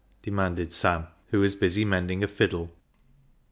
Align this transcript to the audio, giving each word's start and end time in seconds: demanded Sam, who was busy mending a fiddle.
demanded 0.23 0.71
Sam, 0.73 1.05
who 1.27 1.41
was 1.41 1.53
busy 1.53 1.85
mending 1.85 2.23
a 2.23 2.27
fiddle. 2.27 2.71